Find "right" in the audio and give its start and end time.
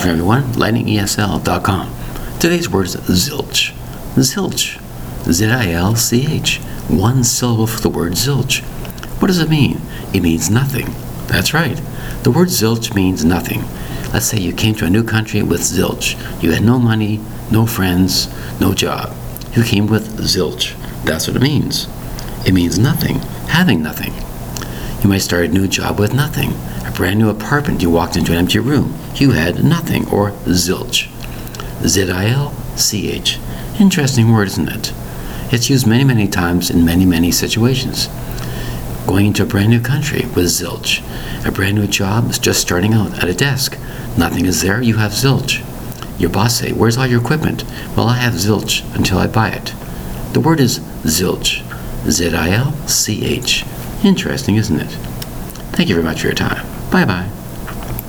11.52-11.76